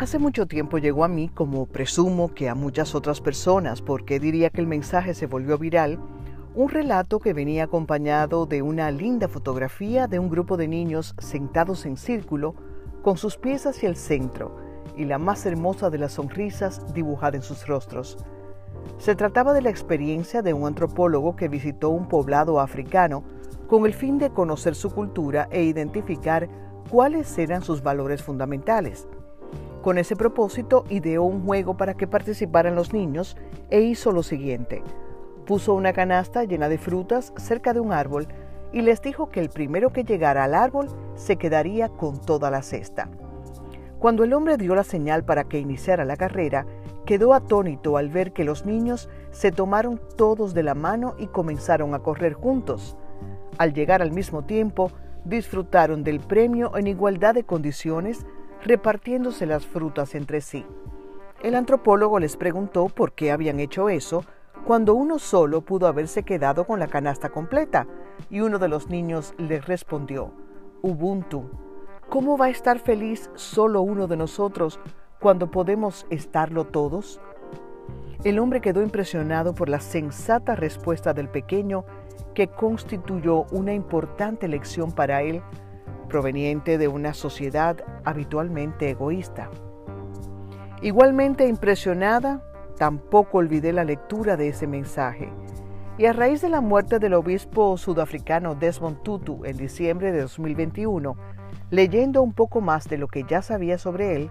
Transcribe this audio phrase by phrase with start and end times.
[0.00, 4.48] Hace mucho tiempo llegó a mí, como presumo que a muchas otras personas, porque diría
[4.48, 5.98] que el mensaje se volvió viral,
[6.54, 11.84] un relato que venía acompañado de una linda fotografía de un grupo de niños sentados
[11.84, 12.54] en círculo,
[13.02, 14.56] con sus pies hacia el centro
[14.96, 18.16] y la más hermosa de las sonrisas dibujada en sus rostros.
[18.96, 23.22] Se trataba de la experiencia de un antropólogo que visitó un poblado africano
[23.68, 26.48] con el fin de conocer su cultura e identificar
[26.90, 29.06] cuáles eran sus valores fundamentales.
[29.82, 33.36] Con ese propósito ideó un juego para que participaran los niños
[33.70, 34.82] e hizo lo siguiente.
[35.46, 38.28] Puso una canasta llena de frutas cerca de un árbol
[38.72, 42.62] y les dijo que el primero que llegara al árbol se quedaría con toda la
[42.62, 43.08] cesta.
[43.98, 46.66] Cuando el hombre dio la señal para que iniciara la carrera,
[47.06, 51.94] quedó atónito al ver que los niños se tomaron todos de la mano y comenzaron
[51.94, 52.96] a correr juntos.
[53.58, 54.90] Al llegar al mismo tiempo,
[55.24, 58.26] disfrutaron del premio en igualdad de condiciones
[58.64, 60.66] repartiéndose las frutas entre sí.
[61.42, 64.24] El antropólogo les preguntó por qué habían hecho eso
[64.64, 67.86] cuando uno solo pudo haberse quedado con la canasta completa,
[68.28, 70.32] y uno de los niños les respondió,
[70.82, 71.50] Ubuntu,
[72.08, 74.78] ¿cómo va a estar feliz solo uno de nosotros
[75.18, 77.20] cuando podemos estarlo todos?
[78.22, 81.86] El hombre quedó impresionado por la sensata respuesta del pequeño
[82.34, 85.42] que constituyó una importante lección para él
[86.10, 89.48] proveniente de una sociedad habitualmente egoísta.
[90.82, 92.42] Igualmente impresionada,
[92.76, 95.32] tampoco olvidé la lectura de ese mensaje.
[95.96, 101.16] Y a raíz de la muerte del obispo sudafricano Desmond Tutu en diciembre de 2021,
[101.70, 104.30] leyendo un poco más de lo que ya sabía sobre él,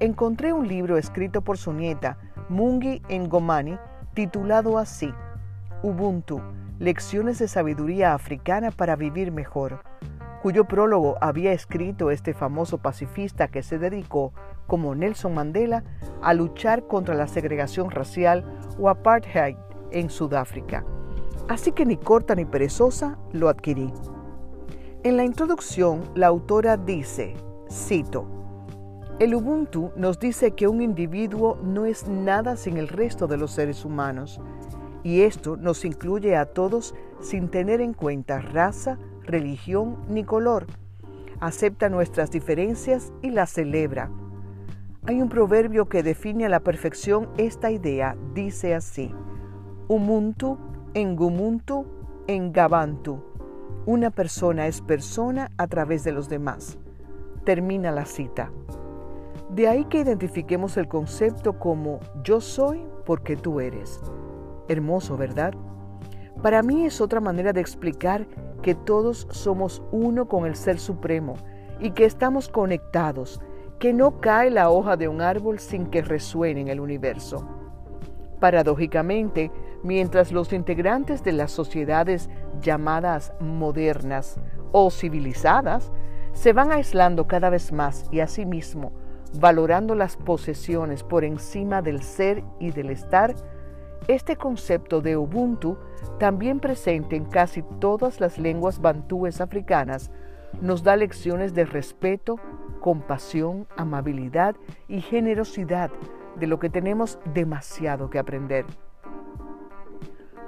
[0.00, 2.18] encontré un libro escrito por su nieta,
[2.48, 3.78] Mungi Ngomani,
[4.14, 5.12] titulado así,
[5.82, 6.40] Ubuntu,
[6.78, 9.82] Lecciones de Sabiduría Africana para Vivir Mejor,
[10.46, 14.32] cuyo prólogo había escrito este famoso pacifista que se dedicó,
[14.68, 15.82] como Nelson Mandela,
[16.22, 18.44] a luchar contra la segregación racial
[18.78, 19.56] o apartheid
[19.90, 20.84] en Sudáfrica.
[21.48, 23.92] Así que ni corta ni perezosa lo adquirí.
[25.02, 27.34] En la introducción, la autora dice,
[27.68, 28.28] cito,
[29.18, 33.50] el Ubuntu nos dice que un individuo no es nada sin el resto de los
[33.50, 34.40] seres humanos,
[35.02, 38.96] y esto nos incluye a todos sin tener en cuenta raza,
[39.26, 40.66] religión ni color.
[41.40, 44.10] Acepta nuestras diferencias y las celebra.
[45.06, 48.16] Hay un proverbio que define a la perfección esta idea.
[48.34, 49.12] Dice así,
[49.88, 50.58] Umuntu,
[50.94, 51.86] Engumuntu,
[52.26, 53.22] Engabantu.
[53.84, 56.78] Una persona es persona a través de los demás.
[57.44, 58.50] Termina la cita.
[59.50, 64.00] De ahí que identifiquemos el concepto como yo soy porque tú eres.
[64.66, 65.54] Hermoso, ¿verdad?
[66.46, 68.24] Para mí es otra manera de explicar
[68.62, 71.34] que todos somos uno con el Ser Supremo
[71.80, 73.40] y que estamos conectados,
[73.80, 77.44] que no cae la hoja de un árbol sin que resuene en el universo.
[78.38, 79.50] Paradójicamente,
[79.82, 82.30] mientras los integrantes de las sociedades
[82.60, 84.38] llamadas modernas
[84.70, 85.90] o civilizadas
[86.32, 88.92] se van aislando cada vez más y asimismo
[89.40, 93.34] valorando las posesiones por encima del ser y del estar,
[94.08, 95.76] este concepto de Ubuntu,
[96.18, 100.10] también presente en casi todas las lenguas bantúes africanas,
[100.60, 102.38] nos da lecciones de respeto,
[102.80, 104.56] compasión, amabilidad
[104.88, 105.90] y generosidad,
[106.36, 108.64] de lo que tenemos demasiado que aprender.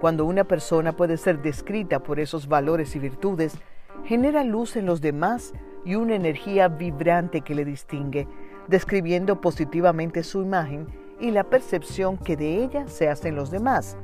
[0.00, 3.58] Cuando una persona puede ser descrita por esos valores y virtudes,
[4.04, 5.52] genera luz en los demás
[5.84, 8.28] y una energía vibrante que le distingue,
[8.68, 10.86] describiendo positivamente su imagen
[11.20, 13.96] y la percepción que de ella se hacen los demás.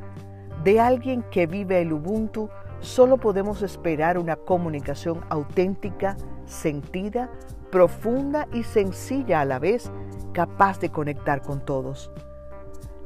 [0.63, 2.49] De alguien que vive el Ubuntu
[2.81, 7.31] solo podemos esperar una comunicación auténtica, sentida,
[7.71, 9.91] profunda y sencilla a la vez,
[10.33, 12.11] capaz de conectar con todos.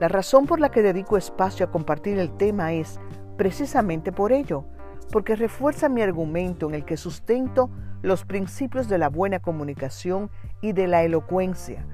[0.00, 3.00] La razón por la que dedico espacio a compartir el tema es
[3.36, 4.64] precisamente por ello,
[5.10, 7.70] porque refuerza mi argumento en el que sustento
[8.02, 10.30] los principios de la buena comunicación
[10.60, 11.86] y de la elocuencia,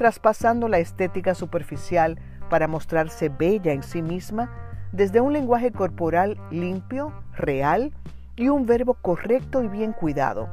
[0.00, 2.18] traspasando la estética superficial
[2.48, 4.50] para mostrarse bella en sí misma
[4.92, 7.92] desde un lenguaje corporal limpio, real
[8.34, 10.48] y un verbo correcto y bien cuidado.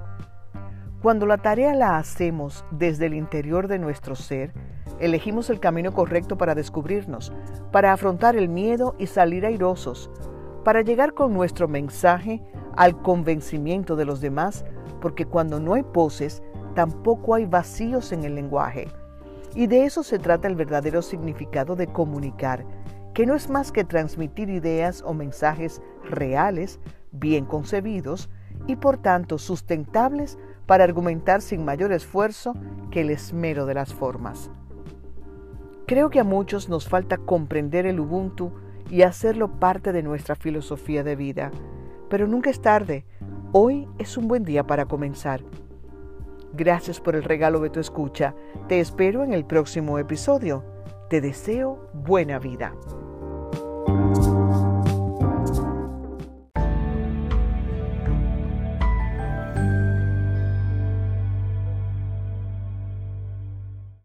[1.01, 4.51] Cuando la tarea la hacemos desde el interior de nuestro ser,
[4.99, 7.31] elegimos el camino correcto para descubrirnos,
[7.71, 10.11] para afrontar el miedo y salir airosos,
[10.65, 12.43] para llegar con nuestro mensaje
[12.75, 14.65] al convencimiento de los demás,
[14.99, 16.43] porque cuando no hay poses,
[16.75, 18.89] tampoco hay vacíos en el lenguaje.
[19.57, 22.63] Y de eso se trata el verdadero significado de comunicar,
[23.15, 26.79] que no es más que transmitir ideas o mensajes reales,
[27.11, 28.29] bien concebidos,
[28.67, 30.37] y por tanto sustentables
[30.67, 32.53] para argumentar sin mayor esfuerzo
[32.91, 34.51] que el esmero de las formas.
[35.87, 38.51] Creo que a muchos nos falta comprender el Ubuntu
[38.91, 41.49] y hacerlo parte de nuestra filosofía de vida,
[42.11, 43.05] pero nunca es tarde.
[43.53, 45.41] Hoy es un buen día para comenzar.
[46.53, 48.35] Gracias por el regalo de tu escucha.
[48.67, 50.63] Te espero en el próximo episodio.
[51.09, 52.73] Te deseo buena vida.